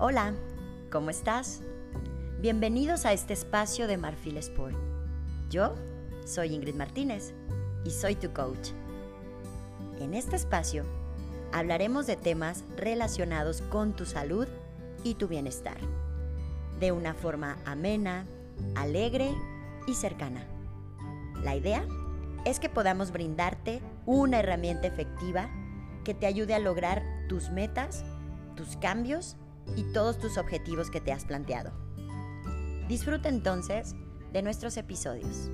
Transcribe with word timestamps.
Hola, 0.00 0.32
¿cómo 0.92 1.10
estás? 1.10 1.60
Bienvenidos 2.38 3.04
a 3.04 3.12
este 3.12 3.32
espacio 3.32 3.88
de 3.88 3.96
Marfil 3.96 4.36
Sport. 4.36 4.76
Yo 5.50 5.74
soy 6.24 6.54
Ingrid 6.54 6.76
Martínez 6.76 7.34
y 7.84 7.90
soy 7.90 8.14
tu 8.14 8.32
coach. 8.32 8.68
En 9.98 10.14
este 10.14 10.36
espacio 10.36 10.84
hablaremos 11.52 12.06
de 12.06 12.14
temas 12.14 12.62
relacionados 12.76 13.60
con 13.60 13.92
tu 13.92 14.06
salud 14.06 14.46
y 15.02 15.14
tu 15.14 15.26
bienestar, 15.26 15.78
de 16.78 16.92
una 16.92 17.12
forma 17.12 17.58
amena, 17.64 18.24
alegre 18.76 19.34
y 19.88 19.94
cercana. 19.94 20.46
La 21.42 21.56
idea 21.56 21.84
es 22.44 22.60
que 22.60 22.68
podamos 22.68 23.10
brindarte 23.10 23.82
una 24.06 24.38
herramienta 24.38 24.86
efectiva 24.86 25.50
que 26.04 26.14
te 26.14 26.26
ayude 26.26 26.54
a 26.54 26.60
lograr 26.60 27.02
tus 27.28 27.50
metas, 27.50 28.04
tus 28.54 28.76
cambios 28.76 29.36
y 29.76 29.84
todos 29.92 30.18
tus 30.18 30.38
objetivos 30.38 30.90
que 30.90 31.00
te 31.00 31.12
has 31.12 31.24
planteado. 31.24 31.72
Disfruta 32.88 33.28
entonces 33.28 33.94
de 34.32 34.42
nuestros 34.42 34.76
episodios. 34.76 35.50